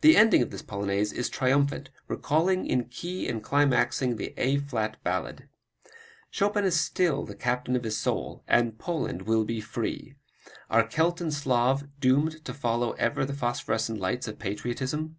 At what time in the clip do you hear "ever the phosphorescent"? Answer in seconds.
12.92-14.00